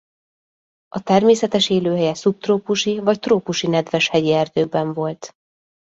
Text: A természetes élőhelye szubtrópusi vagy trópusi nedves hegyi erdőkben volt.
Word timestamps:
A 0.87 1.01
természetes 1.03 1.69
élőhelye 1.69 2.13
szubtrópusi 2.13 2.99
vagy 2.99 3.19
trópusi 3.19 3.67
nedves 3.67 4.09
hegyi 4.09 4.33
erdőkben 4.33 4.93
volt. 4.93 5.35